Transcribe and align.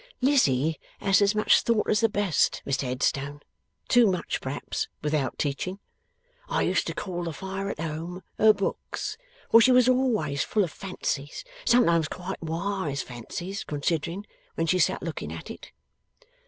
'Lizzie 0.19 0.79
has 0.99 1.21
as 1.21 1.35
much 1.35 1.61
thought 1.61 1.87
as 1.87 1.99
the 1.99 2.09
best, 2.09 2.63
Mr 2.65 2.87
Headstone. 2.87 3.39
Too 3.87 4.07
much, 4.07 4.41
perhaps, 4.41 4.87
without 5.03 5.37
teaching. 5.37 5.77
I 6.49 6.63
used 6.63 6.87
to 6.87 6.95
call 6.95 7.23
the 7.25 7.33
fire 7.33 7.69
at 7.69 7.79
home, 7.79 8.23
her 8.39 8.51
books, 8.51 9.19
for 9.51 9.61
she 9.61 9.71
was 9.71 9.87
always 9.87 10.41
full 10.43 10.63
of 10.63 10.71
fancies 10.71 11.43
sometimes 11.65 12.07
quite 12.07 12.41
wise 12.41 13.03
fancies, 13.03 13.63
considering 13.63 14.25
when 14.55 14.65
she 14.65 14.79
sat 14.79 15.03
looking 15.03 15.31
at 15.31 15.51
it. 15.51 15.71